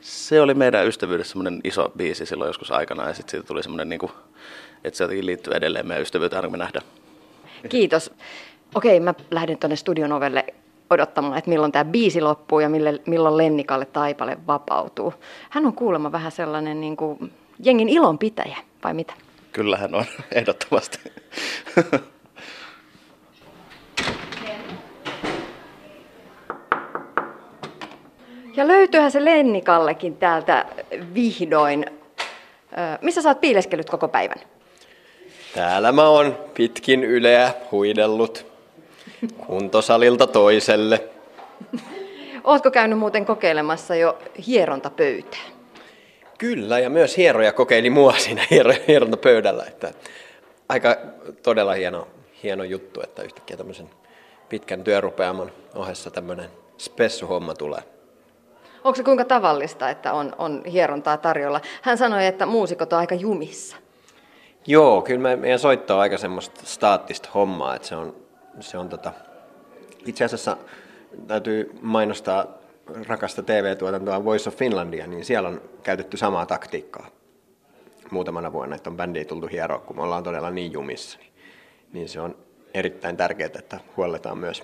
Se 0.00 0.40
oli 0.40 0.54
meidän 0.54 0.86
ystävyydessä 0.86 1.30
semmoinen 1.30 1.60
iso 1.64 1.92
biisi 1.96 2.26
silloin 2.26 2.48
joskus 2.48 2.70
aikana 2.70 3.08
ja 3.08 3.14
sitten 3.14 3.30
siitä 3.30 3.46
tuli 3.46 3.62
semmoinen, 3.62 3.88
niin 3.88 3.98
kuin, 3.98 4.12
että 4.84 4.98
se 4.98 5.04
jotenkin 5.04 5.26
liittyy 5.26 5.54
edelleen 5.54 5.86
meidän 5.86 6.02
ystävyyteen 6.02 6.38
aina 6.38 6.48
kun 6.48 6.58
me 6.58 6.64
nähdään. 6.64 6.86
Kiitos. 7.68 8.10
Okei, 8.74 9.00
mä 9.00 9.14
lähden 9.30 9.58
tuonne 9.58 9.76
studion 9.76 10.12
ovelle 10.12 10.44
odottamaan, 10.92 11.38
että 11.38 11.50
milloin 11.50 11.72
tämä 11.72 11.84
biisi 11.84 12.20
loppuu 12.20 12.60
ja 12.60 12.68
milloin 13.06 13.36
Lennikalle 13.36 13.84
Taipale 13.86 14.38
vapautuu. 14.46 15.14
Hän 15.50 15.66
on 15.66 15.72
kuulemma 15.72 16.12
vähän 16.12 16.32
sellainen 16.32 16.80
niin 16.80 16.96
kuin 16.96 17.32
jengin 17.58 17.88
ilonpitäjä, 17.88 18.56
vai 18.84 18.94
mitä? 18.94 19.14
Kyllä 19.52 19.76
hän 19.76 19.94
on, 19.94 20.04
ehdottomasti. 20.32 20.98
Ja 28.56 28.68
löytyyhän 28.68 29.10
se 29.10 29.24
Lennikallekin 29.24 30.16
täältä 30.16 30.66
vihdoin. 31.14 31.86
Missä 33.00 33.22
sä 33.22 33.28
oot 33.28 33.40
piileskellyt 33.40 33.90
koko 33.90 34.08
päivän? 34.08 34.38
Täällä 35.54 35.92
mä 35.92 36.08
oon 36.08 36.38
pitkin 36.54 37.04
yleä 37.04 37.54
huidellut 37.70 38.51
kuntosalilta 39.46 40.26
toiselle. 40.26 41.04
Ootko 42.44 42.70
käynyt 42.70 42.98
muuten 42.98 43.24
kokeilemassa 43.26 43.94
jo 43.94 44.18
hierontapöytää? 44.46 45.40
Kyllä, 46.38 46.78
ja 46.78 46.90
myös 46.90 47.16
hieroja 47.16 47.52
kokeili 47.52 47.90
mua 47.90 48.12
siinä 48.12 48.46
hierontapöydällä. 48.88 49.64
Että 49.68 49.92
aika 50.68 50.96
todella 51.42 51.72
hieno, 51.72 52.08
hieno 52.42 52.64
juttu, 52.64 53.00
että 53.00 53.22
yhtäkkiä 53.22 53.56
tämmöisen 53.56 53.90
pitkän 54.48 54.84
työrupeamon 54.84 55.52
ohessa 55.74 56.10
tämmöinen 56.10 56.50
spessuhomma 56.78 57.54
tulee. 57.54 57.82
Onko 58.84 58.96
se 58.96 59.02
kuinka 59.02 59.24
tavallista, 59.24 59.90
että 59.90 60.12
on, 60.12 60.32
on 60.38 60.62
hierontaa 60.64 61.16
tarjolla? 61.16 61.60
Hän 61.82 61.98
sanoi, 61.98 62.26
että 62.26 62.46
muusikot 62.46 62.92
on 62.92 62.98
aika 62.98 63.14
jumissa. 63.14 63.76
Joo, 64.66 65.02
kyllä 65.02 65.36
meidän 65.36 65.58
soitto 65.58 65.94
on 65.94 66.00
aika 66.00 66.18
semmoista 66.18 66.60
staattista 66.64 67.28
hommaa, 67.34 67.76
että 67.76 67.88
se 67.88 67.96
on, 67.96 68.14
se 68.60 68.78
on 68.78 68.88
tota, 68.88 69.12
itse 70.06 70.24
asiassa 70.24 70.56
täytyy 71.26 71.78
mainostaa 71.80 72.46
rakasta 73.08 73.42
TV-tuotantoa 73.42 74.24
Voice 74.24 74.48
of 74.48 74.56
Finlandia, 74.56 75.06
niin 75.06 75.24
siellä 75.24 75.48
on 75.48 75.60
käytetty 75.82 76.16
samaa 76.16 76.46
taktiikkaa 76.46 77.06
muutamana 78.10 78.52
vuonna, 78.52 78.76
että 78.76 78.90
on 78.90 78.96
bändi 78.96 79.24
tultu 79.24 79.46
hieroa, 79.46 79.78
kun 79.78 79.96
me 79.96 80.02
ollaan 80.02 80.22
todella 80.22 80.50
niin 80.50 80.72
jumissa. 80.72 81.18
Niin, 81.18 81.32
niin 81.92 82.08
se 82.08 82.20
on 82.20 82.36
erittäin 82.74 83.16
tärkeää, 83.16 83.50
että 83.58 83.80
huolletaan 83.96 84.38
myös 84.38 84.62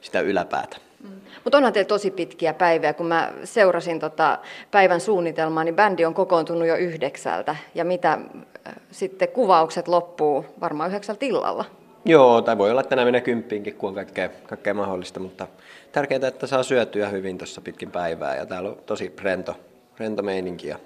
sitä 0.00 0.20
yläpäätä. 0.20 0.76
Mm. 1.04 1.20
Mutta 1.44 1.58
onhan 1.58 1.72
teillä 1.72 1.88
tosi 1.88 2.10
pitkiä 2.10 2.54
päiviä. 2.54 2.92
Kun 2.92 3.06
mä 3.06 3.32
seurasin 3.44 4.00
tota 4.00 4.38
päivän 4.70 5.00
suunnitelmaa, 5.00 5.64
niin 5.64 5.76
bändi 5.76 6.04
on 6.04 6.14
kokoontunut 6.14 6.68
jo 6.68 6.76
yhdeksältä. 6.76 7.56
Ja 7.74 7.84
mitä 7.84 8.12
äh, 8.12 8.74
sitten 8.90 9.28
kuvaukset 9.28 9.88
loppuu 9.88 10.46
varmaan 10.60 10.90
yhdeksältä 10.90 11.26
illalla? 11.26 11.64
Joo, 12.04 12.42
tai 12.42 12.58
voi 12.58 12.70
olla, 12.70 12.80
että 12.80 12.96
nämä 12.96 13.04
menee 13.04 13.20
kymppiinkin, 13.20 13.74
kun 13.74 13.88
on 13.88 13.94
kaikkea, 13.94 14.28
kaikkea 14.28 14.74
mahdollista, 14.74 15.20
mutta 15.20 15.46
tärkeää, 15.92 16.28
että 16.28 16.46
saa 16.46 16.62
syötyä 16.62 17.08
hyvin 17.08 17.38
tuossa 17.38 17.60
pitkin 17.60 17.90
päivää. 17.90 18.36
Ja 18.36 18.46
täällä 18.46 18.68
on 18.68 18.78
tosi 18.86 19.12
rento, 19.22 19.56
rento 19.98 20.22
meininki. 20.22 20.68
Ja 20.68 20.78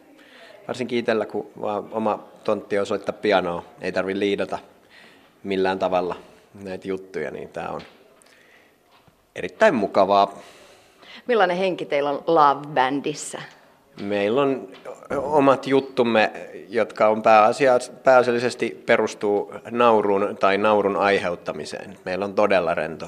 varsinkin 0.68 0.98
itsellä, 0.98 1.26
kun 1.26 1.50
vaan 1.60 1.88
oma 1.92 2.28
tontti 2.44 2.78
on 2.78 2.86
soittaa 2.86 3.14
pianoa, 3.22 3.64
ei 3.80 3.92
tarvi 3.92 4.18
liidata 4.18 4.58
millään 5.42 5.78
tavalla 5.78 6.16
näitä 6.64 6.88
juttuja, 6.88 7.30
niin 7.30 7.48
tämä 7.48 7.68
on 7.68 7.80
erittäin 9.36 9.74
mukavaa. 9.74 10.38
Millainen 11.26 11.56
henki 11.56 11.84
teillä 11.84 12.10
on 12.10 12.24
Love 12.26 12.66
Bandissa? 12.68 13.42
Meillä 14.00 14.42
on 14.42 14.68
omat 15.16 15.66
juttumme, 15.66 16.32
jotka 16.68 17.08
on 17.08 17.22
pääasiallisesti 18.04 18.82
perustuu 18.86 19.54
nauruun 19.70 20.36
tai 20.40 20.58
naurun 20.58 20.96
aiheuttamiseen. 20.96 21.98
Meillä 22.04 22.24
on 22.24 22.34
todella 22.34 22.74
rento, 22.74 23.06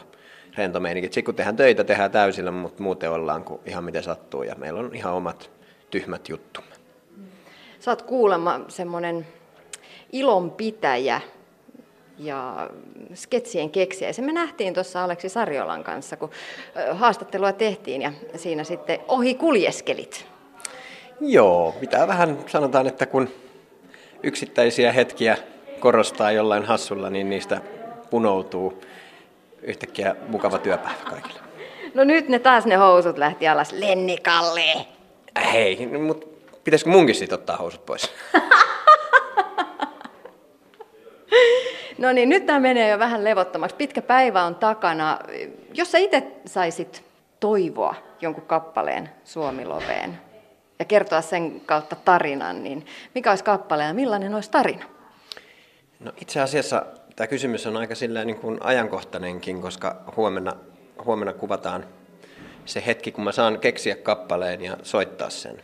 rento 0.57 0.81
meininki. 0.81 1.07
Sitten 1.07 1.25
kun 1.25 1.35
tehdään 1.35 1.57
töitä, 1.57 1.85
tehdään 1.85 2.11
täysillä, 2.11 2.51
mutta 2.51 2.83
muuten 2.83 3.11
ollaan 3.11 3.45
kuin 3.45 3.61
ihan 3.67 3.85
miten 3.85 4.03
sattuu 4.03 4.43
ja 4.43 4.55
meillä 4.55 4.81
on 4.81 4.95
ihan 4.95 5.15
omat 5.15 5.51
tyhmät 5.91 6.29
juttumme. 6.29 6.71
Sä 7.81 7.91
oot 7.91 8.03
kuulemma 8.03 8.61
semmoinen 8.69 9.27
ilonpitäjä 10.13 11.21
ja 12.19 12.71
sketsien 13.15 13.71
keksiä. 13.71 14.13
Se 14.13 14.23
me 14.23 14.33
nähtiin 14.33 14.75
tuossa 14.75 15.05
Aleksi 15.05 15.29
Sarjolan 15.29 15.85
kanssa, 15.85 16.17
kun 16.17 16.31
haastattelua 16.93 17.53
tehtiin 17.53 18.03
ja 18.03 18.13
siinä 18.37 18.65
sitten 18.65 18.99
ohi 19.09 19.35
kuljeskelit. 19.35 20.27
Joo, 21.21 21.75
pitää 21.81 22.09
vähän 22.09 22.39
sanotaan, 22.47 22.87
että 22.87 23.07
kun 23.07 23.29
yksittäisiä 24.23 24.93
hetkiä 24.93 25.37
korostaa 25.81 26.33
jollain 26.33 26.65
hassulla, 26.65 27.11
niin 27.11 27.31
niistä 27.31 27.61
punoutuu 28.11 28.83
yhtäkkiä 29.63 30.17
mukava 30.29 30.59
työpäivä 30.59 30.99
kaikille. 31.11 31.41
No 31.95 32.05
nyt 32.05 32.29
ne 32.29 32.39
taas 32.39 32.67
ne 32.67 32.75
housut 32.75 33.19
lähti 33.19 33.49
alas. 33.49 33.73
Lennikalle! 33.73 34.87
Hei, 35.53 35.87
mutta 35.87 36.27
pitäisikö 36.65 36.91
munkin 36.91 37.15
sitten 37.15 37.39
ottaa 37.39 37.57
housut 37.57 37.87
pois? 37.87 38.11
No 41.99 42.13
niin, 42.13 42.29
nyt 42.29 42.47
tämä 42.47 42.61
menee 42.61 42.91
jo 42.91 42.99
vähän 42.99 43.25
levottomaksi. 43.25 43.77
Pitkä 43.77 44.03
päivä 44.03 44.43
on 44.43 44.55
takana. 44.55 45.19
Jos 45.75 45.93
sä 45.93 45.99
itse 45.99 46.23
saisit 46.47 47.05
toivoa 47.41 47.95
jonkun 48.21 48.47
kappaleen 48.47 49.11
Suomiloveen 49.25 50.19
ja 50.79 50.85
kertoa 50.85 51.23
sen 51.23 51.61
kautta 51.61 51.97
tarinan, 51.97 52.63
niin 52.63 52.87
mikä 53.15 53.31
olisi 53.31 53.45
kappale 53.45 53.85
ja 53.85 53.95
millainen 53.95 54.35
olisi 54.35 54.51
tarina? 54.51 54.85
No 56.01 56.13
itse 56.21 56.41
asiassa 56.41 56.87
tämä 57.17 57.27
kysymys 57.27 57.67
on 57.67 57.77
aika 57.77 57.95
niin 58.25 58.37
kuin 58.37 58.59
ajankohtainenkin, 58.63 59.63
koska 59.63 60.05
huomenna, 60.17 60.57
huomenna 61.05 61.33
kuvataan 61.33 61.85
se 62.65 62.83
hetki, 62.87 63.13
kun 63.13 63.25
mä 63.25 63.33
saan 63.33 63.61
keksiä 63.61 63.97
kappaleen 63.97 64.61
ja 64.61 64.77
soittaa 64.83 65.31
sen. 65.31 65.63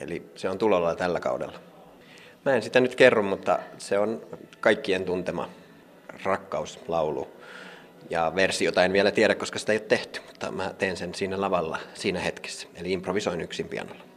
Eli 0.00 0.22
se 0.34 0.48
on 0.48 0.58
tulolla 0.58 0.94
tällä 0.94 1.20
kaudella. 1.20 1.58
Mä 2.44 2.54
en 2.54 2.62
sitä 2.62 2.80
nyt 2.80 2.94
kerro, 2.94 3.22
mutta 3.22 3.58
se 3.78 3.98
on 3.98 4.26
kaikkien 4.60 5.04
tuntema 5.04 5.48
rakkauslaulu. 6.24 7.28
Ja 8.10 8.32
versiota 8.34 8.84
en 8.84 8.92
vielä 8.92 9.10
tiedä, 9.10 9.34
koska 9.34 9.58
sitä 9.58 9.72
ei 9.72 9.78
ole 9.78 9.86
tehty, 9.88 10.20
mutta 10.26 10.50
mä 10.50 10.74
teen 10.78 10.96
sen 10.96 11.14
siinä 11.14 11.40
lavalla 11.40 11.78
siinä 11.94 12.20
hetkessä. 12.20 12.68
Eli 12.74 12.92
improvisoin 12.92 13.40
yksin 13.40 13.68
pianolla. 13.68 14.07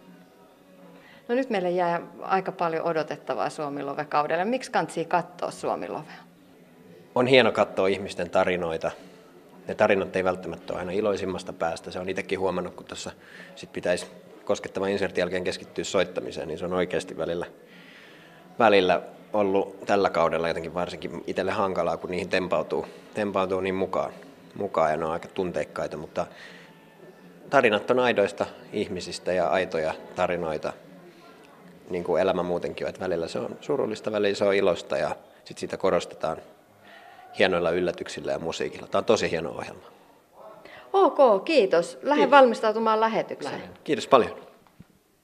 No 1.32 1.36
nyt 1.36 1.50
meille 1.50 1.70
jää 1.70 2.02
aika 2.22 2.52
paljon 2.52 2.84
odotettavaa 2.84 3.50
Suomilove-kaudelle. 3.50 4.46
Miksi 4.46 4.72
kantsii 4.72 5.06
katsoa 5.06 5.52
Suomilovea? 5.52 6.18
On 7.16 7.28
hieno 7.28 7.52
katsoa 7.52 7.88
ihmisten 7.88 8.30
tarinoita. 8.30 8.92
Ne 9.68 9.76
tarinat 9.76 10.16
ei 10.16 10.24
välttämättä 10.24 10.74
ole 10.74 10.80
aina 10.80 10.92
iloisimmasta 10.92 11.54
päästä. 11.54 11.92
Se 11.92 12.00
on 12.00 12.10
itsekin 12.10 12.40
huomannut, 12.40 12.76
kun 12.76 12.86
tuossa 12.86 13.12
sit 13.56 13.72
pitäisi 13.74 14.06
koskettavan 14.46 14.90
insertin 14.90 15.22
jälkeen 15.22 15.44
keskittyä 15.44 15.84
soittamiseen, 15.84 16.48
niin 16.48 16.58
se 16.58 16.66
on 16.66 16.74
oikeasti 16.74 17.18
välillä 17.18 17.46
välillä 18.60 19.02
ollut 19.34 19.86
tällä 19.86 20.10
kaudella 20.10 20.48
jotenkin 20.48 20.74
varsinkin 20.74 21.24
itselle 21.28 21.52
hankalaa, 21.52 21.98
kun 21.98 22.12
niihin 22.12 22.30
tempautuu, 22.30 22.86
tempautuu 23.14 23.62
niin 23.62 23.76
mukaan, 23.76 24.14
mukaan 24.56 24.92
ja 24.92 24.98
ne 24.98 25.06
on 25.06 25.12
aika 25.12 25.28
tunteikkaita, 25.28 25.98
mutta 25.98 26.26
tarinat 27.50 27.92
on 27.92 28.00
aidoista 28.00 28.46
ihmisistä 28.74 29.34
ja 29.34 29.48
aitoja 29.48 29.94
tarinoita, 30.16 30.74
niin 31.92 32.04
kuin 32.04 32.22
elämä 32.22 32.44
muutenkin 32.44 32.86
on, 32.86 32.90
että 32.90 33.02
välillä 33.02 33.28
se 33.28 33.40
on 33.40 33.58
surullista, 33.62 34.12
välillä 34.12 34.36
se 34.36 34.46
on 34.46 34.54
ilosta 34.54 34.98
ja 34.98 35.16
sitten 35.36 35.60
sitä 35.60 35.78
korostetaan 35.78 36.38
hienoilla 37.40 37.72
yllätyksillä 37.72 38.32
ja 38.32 38.40
musiikilla. 38.40 38.88
Tämä 38.88 39.00
on 39.00 39.06
tosi 39.06 39.32
hieno 39.32 39.50
ohjelma. 39.50 39.84
Ok, 40.94 41.46
kiitos. 41.46 42.00
Lähden 42.02 42.24
kiitos. 42.24 42.32
valmistautumaan 42.32 43.00
lähetykseen. 43.00 43.54
Lähden. 43.54 43.70
Kiitos 43.84 44.08
paljon. 44.08 44.51